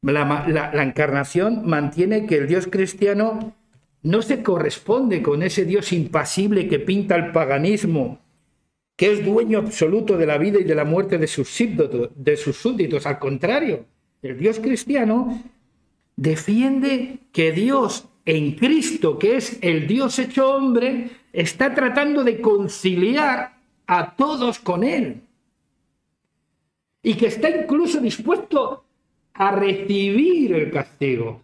[0.00, 3.54] La, encarnación mantiene que el Dios cristiano
[4.02, 8.20] no se corresponde con ese Dios impasible que pinta el paganismo
[8.96, 12.56] que es dueño absoluto de la vida y de la muerte de sus de sus
[12.56, 13.04] súbditos.
[13.04, 13.84] Al contrario,
[14.22, 15.42] El Dios cristiano
[16.16, 23.56] defiende que Dios en Cristo, que es el Dios hecho hombre, está tratando de conciliar
[23.86, 25.22] a todos con Él.
[27.02, 28.84] Y que está incluso dispuesto
[29.32, 31.42] a recibir el castigo,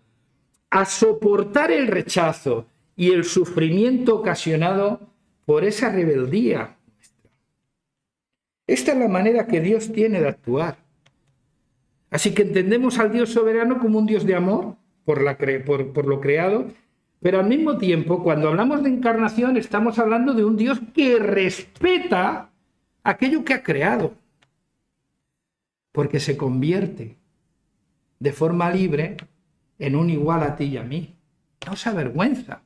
[0.70, 5.00] a soportar el rechazo y el sufrimiento ocasionado
[5.44, 6.76] por esa rebeldía.
[8.66, 10.81] Esta es la manera que Dios tiene de actuar.
[12.12, 15.18] Así que entendemos al Dios soberano como un Dios de amor por,
[16.06, 16.66] lo creado,
[17.20, 22.50] pero al mismo tiempo, cuando hablamos de encarnación, estamos hablando de un Dios que respeta
[23.02, 24.12] aquello que ha creado,
[25.90, 27.16] porque se convierte
[28.20, 29.16] de forma libre
[29.78, 31.16] en un igual a ti y a mí.
[31.66, 32.62] No se avergüenza.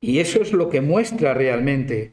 [0.00, 2.12] Y eso es lo que muestra realmente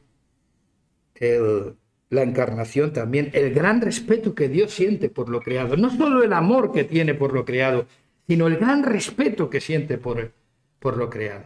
[2.12, 5.78] la encarnación también, el gran respeto que Dios siente por lo creado.
[5.78, 7.88] No solo el amor que tiene por lo creado,
[8.28, 10.34] sino el gran respeto que siente por,
[10.80, 11.46] por lo creado.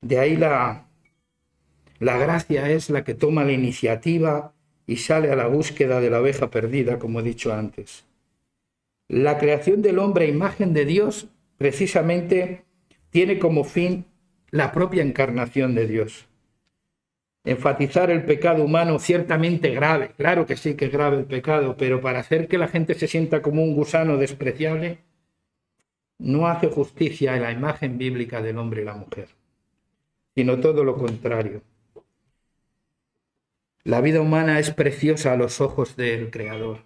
[0.00, 0.86] De ahí la,
[1.98, 4.54] la gracia es la que toma la iniciativa
[4.86, 8.06] y sale a la búsqueda de la oveja perdida, como he dicho antes.
[9.08, 12.64] La creación del hombre a imagen de Dios precisamente
[13.10, 14.06] tiene como fin
[14.50, 16.28] la propia encarnación de Dios.
[17.44, 22.00] Enfatizar el pecado humano ciertamente grave, claro que sí que es grave el pecado, pero
[22.00, 24.98] para hacer que la gente se sienta como un gusano despreciable,
[26.18, 29.28] no hace justicia a la imagen bíblica del hombre y la mujer,
[30.36, 31.62] sino todo lo contrario.
[33.82, 36.84] La vida humana es preciosa a los ojos del Creador,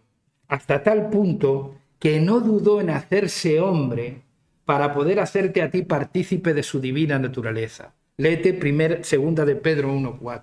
[0.48, 4.22] hasta tal punto que no dudó en hacerse hombre
[4.64, 7.95] para poder hacerte a ti partícipe de su divina naturaleza.
[8.18, 10.42] Léete segunda de Pedro 1.4.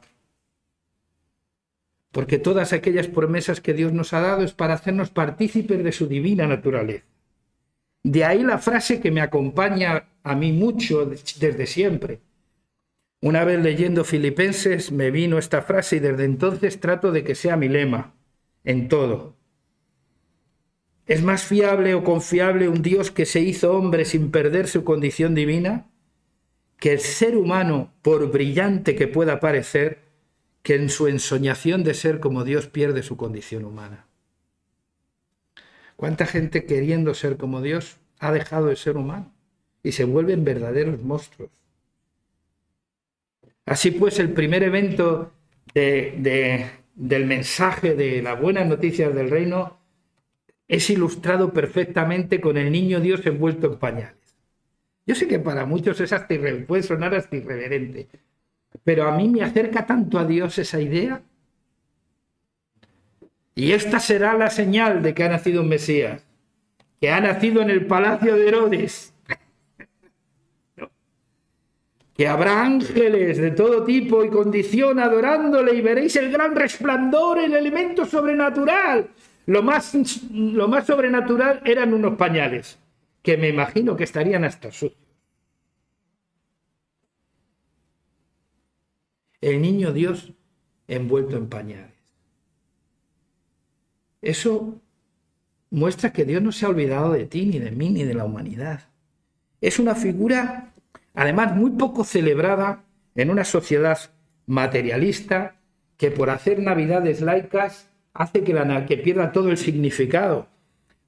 [2.11, 6.07] Porque todas aquellas promesas que Dios nos ha dado es para hacernos partícipes de su
[6.07, 7.05] divina naturaleza.
[8.03, 12.19] De ahí la frase que me acompaña a mí mucho desde siempre.
[13.21, 17.55] Una vez leyendo Filipenses me vino esta frase y desde entonces trato de que sea
[17.57, 18.13] mi lema
[18.63, 19.35] en todo.
[21.07, 25.33] ¿Es más fiable o confiable un Dios que se hizo hombre sin perder su condición
[25.33, 25.87] divina
[26.83, 29.99] que el ser humano, por brillante que pueda parecer,
[30.63, 34.05] que en su ensoñación de ser como Dios pierde su condición humana?
[35.95, 39.31] ¿Cuánta gente queriendo ser como Dios ha dejado de ser humano
[39.81, 41.51] y se vuelven verdaderos monstruos?
[43.65, 45.31] Así pues, el primer evento
[45.73, 49.77] del mensaje de las buenas noticias del reino
[50.67, 54.22] es ilustrado perfectamente con el niño Dios envuelto en pañales.
[55.05, 56.35] Yo sé que para muchos es hasta
[56.65, 58.07] puede sonar hasta irreverente,
[58.83, 61.21] pero a mí me acerca tanto a Dios esa idea.
[63.55, 66.25] Y esta será la señal de que ha nacido un Mesías,
[66.99, 69.13] que ha nacido en el palacio de Herodes,
[72.15, 77.53] que habrá ángeles de todo tipo y condición adorándole y veréis el gran resplandor, el
[77.53, 79.09] elemento sobrenatural.
[79.45, 79.93] Lo más,
[80.31, 82.79] lo más sobrenatural eran unos pañales,
[83.23, 85.01] que me imagino que estarían hasta sucios.
[89.41, 90.33] El niño Dios
[90.87, 91.91] envuelto en pañales.
[94.21, 94.79] Eso
[95.69, 98.25] muestra que Dios no se ha olvidado de ti, ni de mí, ni de la
[98.25, 98.89] humanidad.
[99.59, 100.73] Es una figura,
[101.13, 102.83] además, muy poco celebrada
[103.15, 103.97] en una sociedad
[104.45, 105.55] materialista
[105.97, 110.47] que por hacer navidades laicas hace que, la, que pierda todo el significado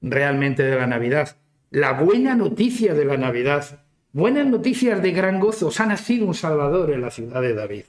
[0.00, 1.36] realmente de la Navidad.
[1.76, 6.32] La buena noticia de la Navidad, buenas noticias de gran gozo, os ha nacido un
[6.32, 7.84] Salvador en la ciudad de David.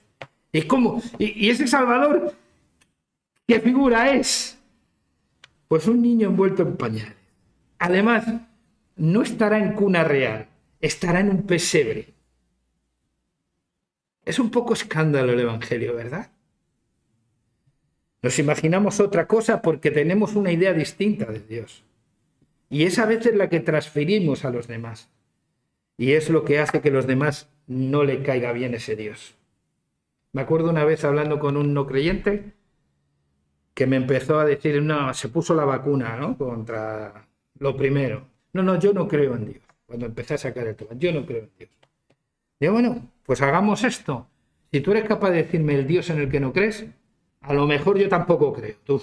[0.52, 1.02] ¿Y, cómo?
[1.18, 2.34] ¿Y, y ese Salvador
[3.46, 4.58] qué figura es?
[5.68, 7.16] Pues un niño envuelto en pañales.
[7.78, 8.26] Además,
[8.96, 10.48] no estará en cuna real,
[10.82, 12.12] estará en un pesebre.
[14.22, 16.30] Es un poco escándalo el Evangelio, ¿verdad?
[18.20, 21.87] Nos imaginamos otra cosa porque tenemos una idea distinta de Dios.
[22.70, 25.08] Y es a veces la que transferimos a los demás.
[25.96, 29.34] Y es lo que hace que los demás no le caiga bien ese Dios.
[30.32, 32.52] Me acuerdo una vez hablando con un no creyente
[33.74, 36.36] que me empezó a decir, no, se puso la vacuna, ¿no?
[36.36, 37.26] Contra
[37.58, 38.26] lo primero.
[38.52, 39.62] No, no, yo no creo en Dios.
[39.86, 41.70] Cuando empecé a sacar el tema, yo no creo en Dios.
[42.60, 44.26] Digo, bueno, pues hagamos esto.
[44.70, 46.86] Si tú eres capaz de decirme el Dios en el que no crees,
[47.40, 49.00] a lo mejor yo tampoco creo, tú.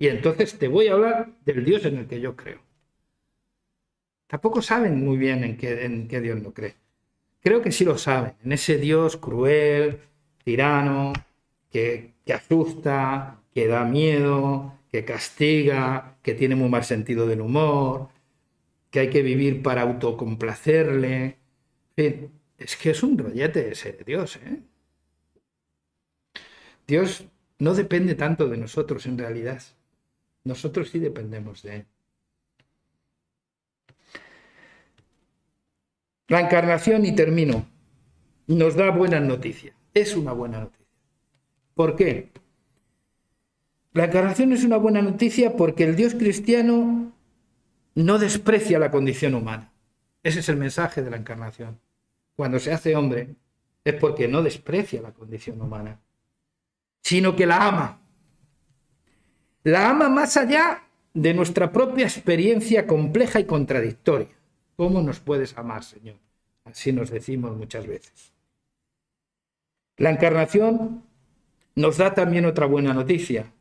[0.00, 2.62] Y entonces te voy a hablar del Dios en el que yo creo.
[4.26, 6.76] Tampoco saben muy bien en qué, en Dios no cree.
[7.42, 10.00] Creo que sí lo saben, en ese Dios cruel,
[10.42, 11.12] tirano,
[11.70, 18.08] que, asusta, que da miedo, que castiga, que tiene muy mal sentido del humor,
[18.90, 21.36] que hay que vivir para autocomplacerle.
[21.96, 24.36] es que es un rollete ese Dios.
[24.36, 24.60] ¿eh?
[26.86, 27.26] Dios
[27.58, 29.62] no depende tanto de nosotros en realidad.
[30.44, 31.86] Nosotros sí dependemos de Él.
[36.28, 37.66] La encarnación, y termino,
[38.46, 39.74] nos da buenas noticias.
[39.92, 40.86] Es una buena noticia.
[41.74, 42.30] ¿Por qué?
[43.92, 47.12] La encarnación es una buena noticia porque el Dios cristiano
[47.96, 49.72] no desprecia la condición humana.
[50.22, 51.80] Ese es el mensaje de la encarnación.
[52.36, 53.34] Cuando se hace hombre
[53.84, 56.00] es porque no desprecia la condición humana,
[57.02, 57.99] sino que la ama.
[59.62, 64.28] La ama más allá de nuestra propia experiencia compleja y contradictoria.
[64.76, 66.16] ¿Cómo nos puedes amar, Señor?
[66.64, 68.32] Así nos decimos muchas veces.
[69.98, 71.02] La encarnación
[71.74, 73.52] nos da también otra buena noticia,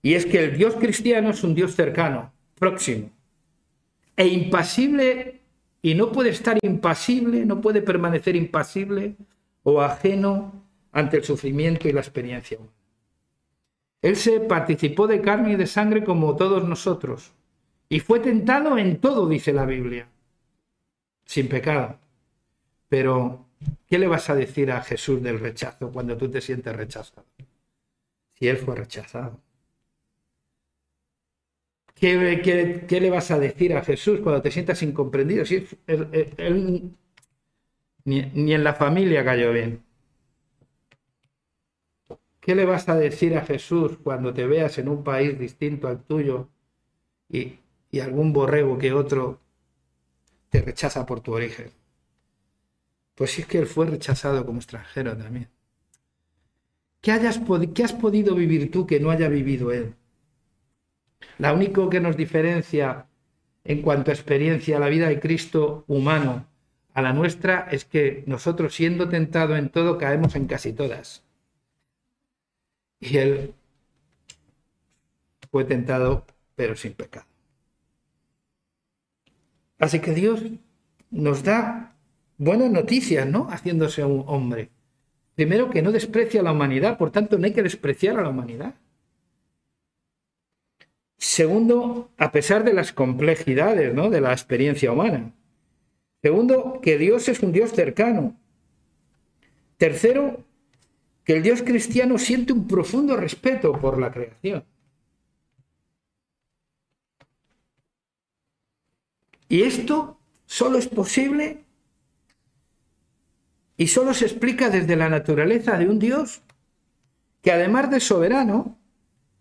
[0.00, 3.10] y es que el Dios cristiano es un Dios cercano, próximo,
[4.16, 5.40] e impasible,
[5.82, 9.16] y no puede estar impasible, no puede permanecer impasible
[9.62, 12.58] o ajeno ante el sufrimiento y la experiencia
[14.02, 17.32] Él se participó de carne y de sangre como todos nosotros,
[17.88, 20.08] y fue tentado en todo, dice la Biblia,
[21.24, 21.98] sin pecado.
[22.88, 23.46] Pero,
[23.88, 27.26] ¿qué le vas a decir a Jesús del rechazo cuando tú te sientes rechazado?
[28.34, 29.40] Si Él fue rechazado.
[31.98, 35.44] ¿Qué, le vas a decir a Jesús cuando te sientas incomprendido?
[35.44, 36.92] Si él,
[38.04, 39.82] ni, ni, en la familia cayó bien.
[42.48, 46.02] ¿Qué le vas a decir a Jesús cuando te veas en un país distinto al
[46.02, 46.48] tuyo
[47.28, 47.58] y,
[48.00, 49.38] algún borrego que otro
[50.48, 51.72] te rechaza por tu origen?
[53.14, 55.50] Pues si es que él fue rechazado como extranjero también.
[57.02, 57.38] ¿Qué, hayas,
[57.74, 59.94] ¿Qué has podido vivir tú que no haya vivido él?
[61.36, 63.08] La único que nos diferencia
[63.62, 66.46] en cuanto a experiencia la vida de Cristo humano
[66.94, 71.27] a la nuestra es que nosotros siendo tentados en todo caemos en casi todas.
[73.00, 73.54] Y él
[75.50, 76.24] fue tentado
[76.54, 77.26] pero sin pecado.
[79.78, 80.42] Así que Dios
[81.10, 81.94] nos da
[82.36, 83.48] buenas noticias, ¿no?
[83.48, 84.70] Haciéndose un hombre.
[85.36, 88.30] Primero que no desprecia a la humanidad, por tanto no hay que despreciar a la
[88.30, 88.74] humanidad.
[91.16, 94.10] Segundo, a pesar de las complejidades ¿no?
[94.10, 95.32] de la experiencia humana.
[96.22, 98.36] Segundo, que Dios es un Dios cercano.
[99.76, 100.42] Tercero,
[101.28, 104.64] que el Dios cristiano siente un profundo respeto por la creación.
[109.46, 111.66] Y esto solo es posible
[113.76, 116.40] y solo se explica desde la naturaleza de un Dios
[117.42, 118.78] que además de soberano,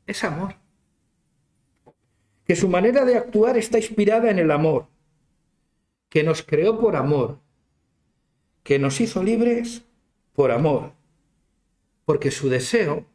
[0.08, 0.56] es amor.
[2.44, 4.88] Que su manera de actuar está inspirada en el amor,
[6.10, 7.40] que nos creó por amor,
[8.64, 9.84] que nos hizo libres
[10.34, 10.97] por amor,
[12.08, 13.06] porque su deseo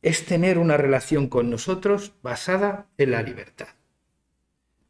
[0.00, 3.66] es tener una relación con nosotros basada en la libertad.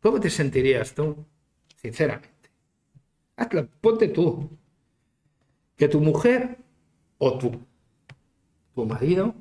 [0.02, 1.24] ¿Cómo te sentirías tú,
[1.76, 2.50] sinceramente?
[3.36, 4.50] Hazlo, ponte tú
[5.78, 6.58] que tu mujer
[7.16, 7.58] o tu,
[8.74, 9.34] tu marido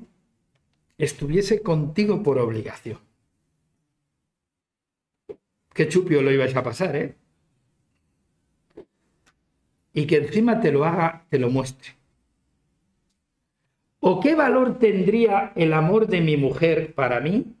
[0.96, 3.00] estuviese contigo por obligación.
[5.74, 7.14] Qué chupio lo ibas a pasar, ¿eh?
[9.92, 11.97] Y que encima te lo haga, te lo muestre.
[14.00, 17.56] ¿O qué valor tendría el amor de mi mujer para mí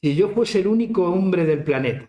[0.00, 2.08] si yo fuese el único hombre del planeta?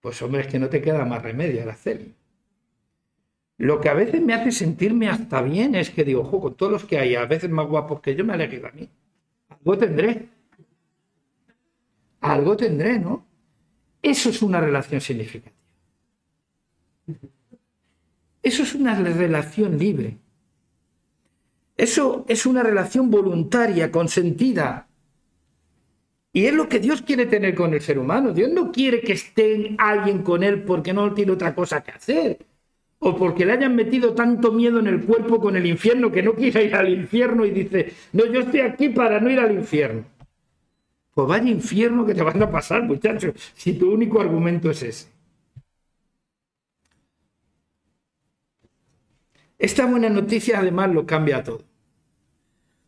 [0.00, 2.12] Pues hombre, es que no te queda más remedio al hacerlo.
[3.58, 6.70] Lo que a veces me hace sentirme hasta bien es que digo, ojo, con todos
[6.70, 8.88] los que hay, a veces más guapos que yo, me alegro a mí.
[9.48, 10.28] Algo tendré.
[12.20, 13.26] Algo tendré, ¿no?
[14.02, 15.56] Eso es una relación significativa.
[18.46, 20.18] Eso es una relación libre.
[21.76, 24.86] Eso es una relación voluntaria, consentida.
[26.32, 28.32] Y es lo que Dios quiere tener con el ser humano.
[28.32, 32.38] Dios no quiere que esté alguien con él porque no tiene otra cosa que hacer
[33.00, 36.34] o porque le hayan metido tanto miedo en el cuerpo con el infierno que no
[36.34, 40.04] quiera ir al infierno y dice, no, yo estoy aquí para no ir al infierno.
[41.14, 45.15] Pues vaya infierno que te van a pasar, muchachos, si tu único argumento es ese.
[49.58, 51.64] Esta buena noticia además lo cambia todo.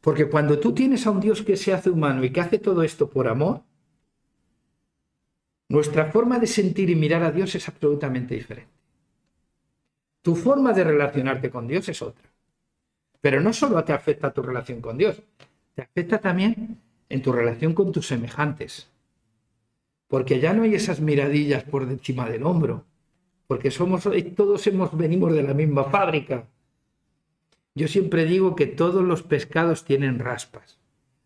[0.01, 2.83] Porque cuando tú tienes a un Dios que se hace humano y que hace todo
[2.83, 3.63] esto por amor,
[5.69, 8.71] nuestra forma de sentir y mirar a Dios es absolutamente diferente.
[10.23, 12.29] Tu forma de relacionarte con Dios es otra.
[13.21, 15.23] Pero no solo te afecta tu relación con Dios,
[15.75, 18.89] te afecta también en tu relación con tus semejantes.
[20.07, 22.85] Porque ya no hay esas miradillas por encima del hombro,
[23.47, 26.47] porque somos todos hemos venimos de la misma fábrica.
[27.79, 30.81] Yo siempre digo que todos los pescados tienen raspas.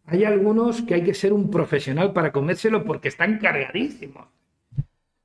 [0.04, 4.26] Hay algunos que hay que ser un profesional para comérselo porque están cargadísimos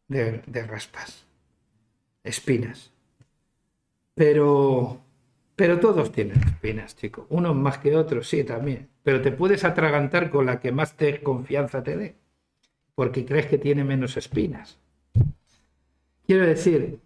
[0.07, 1.25] de, raspas,
[2.23, 2.93] espinas.
[4.13, 5.01] Pero,
[5.57, 7.25] pero todos tienen espinas, chicos.
[7.27, 8.87] Unos más que otros, sí, también.
[9.03, 12.15] Pero te puedes atragantar con la que más te confianza te dé,
[12.95, 14.79] porque crees que tiene menos espinas.
[16.25, 16.99] Quiero decir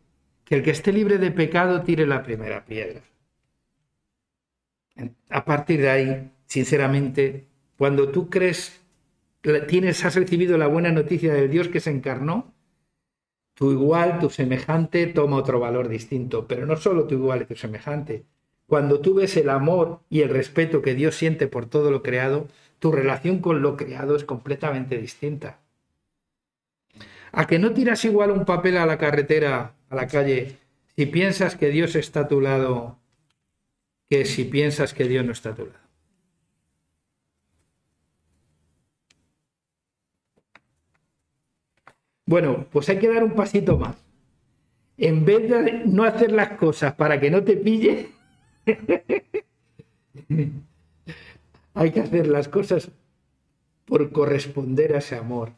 [0.46, 3.02] que el que esté libre de pecado tire la primera piedra.
[5.30, 7.48] A partir de ahí, sinceramente,
[7.78, 8.82] cuando tú crees,
[9.68, 12.54] tienes, has recibido la buena noticia del Dios que se encarnó,
[13.54, 17.56] tu igual, tu semejante toma otro valor distinto, pero no solo tu igual y tu
[17.56, 18.26] semejante.
[18.66, 22.48] Cuando tú ves el amor y el respeto que Dios siente por todo lo creado,
[22.80, 25.60] tu relación con lo creado es completamente distinta.
[27.32, 30.58] A que no tiras igual un papel a la carretera, a la calle,
[30.96, 32.98] si piensas que Dios está a tu lado,
[34.12, 35.80] que si piensas que Dios no está a tu lado.
[42.26, 43.96] Bueno, pues hay que dar un pasito más.
[44.98, 48.10] En vez de no hacer las cosas para que no te pille,
[51.74, 52.92] hay que hacer las cosas
[53.86, 55.54] por corresponder a ese amor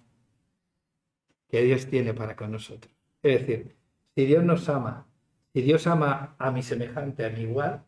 [1.49, 2.93] que Dios tiene para con nosotros.
[3.23, 3.75] Es decir,
[4.13, 5.07] si Dios nos ama,
[5.55, 7.83] si Dios ama a mi semejante, a mi igual,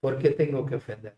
[0.00, 1.14] ¿por qué tengo que ofender?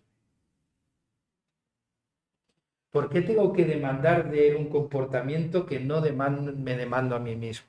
[2.90, 7.36] ¿Por qué tengo que demandar de él un comportamiento que no me demando a mí
[7.36, 7.66] mismo?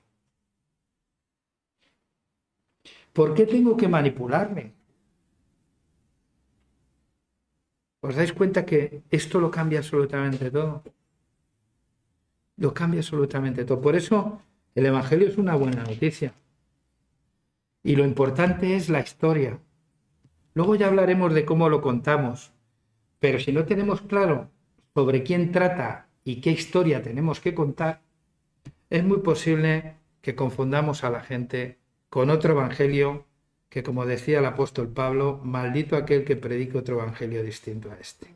[3.13, 4.73] ¿Por qué tengo que manipularme?
[7.99, 10.83] ¿Os dais cuenta que esto lo cambia absolutamente todo?
[12.57, 13.79] Lo cambia absolutamente todo.
[13.79, 14.41] Por eso
[14.73, 16.33] el Evangelio es una buena noticia.
[17.83, 19.59] Y lo importante es la historia.
[20.53, 22.51] Luego ya hablaremos de cómo lo contamos.
[23.19, 24.49] Pero si no tenemos claro
[24.93, 28.01] sobre quién trata y qué historia tenemos que contar,
[28.89, 31.79] es muy posible que confundamos a la gente
[32.09, 33.25] con otro evangelio
[33.69, 38.27] que, como decía el apóstol Pablo, maldito aquel que predique otro evangelio distinto a este.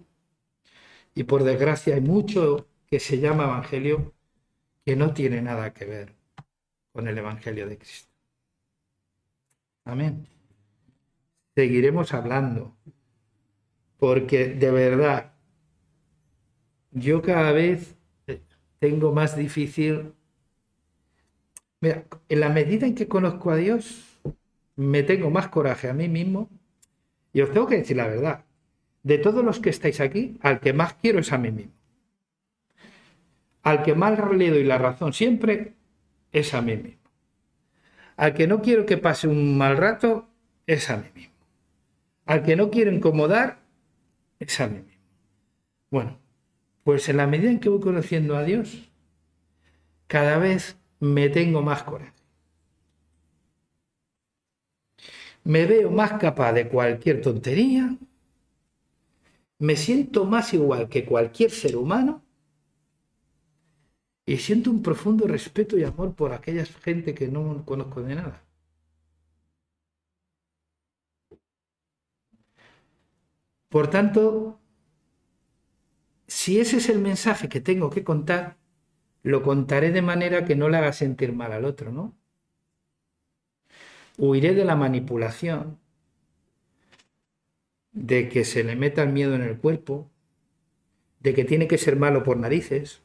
[1.14, 4.14] Y por desgracia hay mucho que se llama evangelio
[4.86, 6.14] que no tiene nada que ver
[6.94, 8.10] con el evangelio de Cristo.
[9.84, 10.35] Amén.
[11.56, 12.76] Seguiremos hablando,
[13.98, 15.32] porque de verdad
[16.92, 17.96] yo cada vez
[18.28, 18.42] eh,
[18.80, 20.14] tengo más difícil.
[21.82, 24.20] Mira, en la medida en que conozco a Dios,
[24.76, 26.50] me tengo más coraje a mí mismo.
[27.34, 28.46] Y os tengo que decir la verdad.
[29.04, 31.74] De todos los que estáis aquí, al que más quiero es a mí mismo.
[33.62, 35.74] Al que más le doy la razón siempre
[36.32, 37.10] es a mí mismo.
[38.16, 40.30] Al que no quiero que pase un mal rato
[40.66, 41.35] es a mí mismo.
[42.26, 43.60] Al que no quiero incomodar
[44.40, 45.04] es a mí mismo.
[45.92, 46.20] Bueno,
[46.84, 48.90] pues en la medida en que voy conociendo a Dios,
[50.08, 52.14] cada vez me tengo más coraje.
[55.44, 57.96] Me veo más capaz de cualquier tontería,
[59.60, 62.24] me siento más igual que cualquier ser humano
[64.26, 68.45] y siento un profundo respeto y amor por aquella gente que no conozco de nada.
[73.70, 74.60] Por tanto,
[76.28, 78.58] si ese es el mensaje que tengo que contar,
[79.24, 82.16] lo contaré de manera que no le haga sentir mal al otro, ¿no?
[84.18, 85.80] Huiré de la manipulación,
[87.92, 90.10] de que se le meta el miedo en el cuerpo,
[91.20, 93.02] de que tiene que ser malo por narices,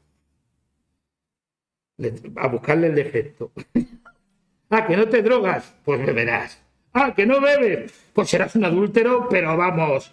[2.36, 3.52] a buscarle el defecto.
[4.70, 6.62] ah, que no te drogas, pues beberás.
[6.92, 10.12] Ah, que no bebes, pues serás un adúltero, pero vamos,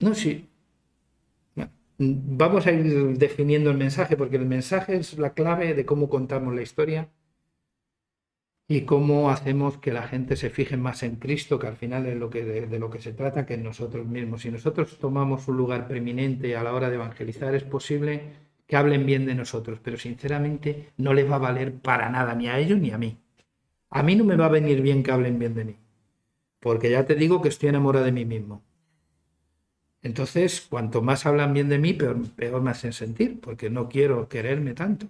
[0.00, 0.48] No, sí.
[1.98, 6.54] Vamos a ir definiendo el mensaje, porque el mensaje es la clave de cómo contamos
[6.54, 7.10] la historia
[8.68, 12.16] y cómo hacemos que la gente se fije más en Cristo, que al final es
[12.16, 14.42] lo que, de, lo que se trata, que en nosotros mismos.
[14.42, 18.22] Si nosotros tomamos un lugar preeminente a la hora de evangelizar, es posible
[18.66, 22.48] que hablen bien de nosotros, pero sinceramente no les va a valer para nada, ni
[22.48, 23.18] a ellos ni a mí.
[23.90, 25.76] A mí no me va a venir bien que hablen bien de mí,
[26.60, 28.62] porque ya te digo que estoy enamorado de mí mismo.
[30.02, 34.74] Entonces, cuanto más hablan bien de mí, peor, me hacen sentir, porque no quiero quererme
[34.74, 35.06] tanto.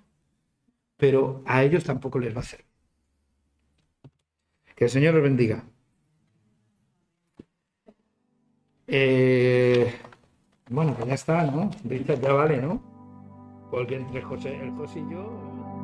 [0.99, 2.65] Pero a ellos tampoco les va a hacer.
[4.75, 5.63] Que el Señor los bendiga.
[8.87, 9.93] Eh,
[10.71, 11.71] bueno, pues ya está, ¿no?
[11.85, 12.83] Ya vale, ¿no?
[13.71, 15.78] Porque entre José, el José y yo...